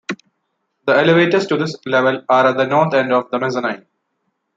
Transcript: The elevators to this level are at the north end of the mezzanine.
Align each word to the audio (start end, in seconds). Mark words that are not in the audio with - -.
The 0.87 0.95
elevators 0.97 1.45
to 1.45 1.57
this 1.57 1.75
level 1.85 2.23
are 2.27 2.47
at 2.47 2.57
the 2.57 2.65
north 2.65 2.95
end 2.95 3.13
of 3.13 3.29
the 3.29 3.37
mezzanine. 3.37 3.85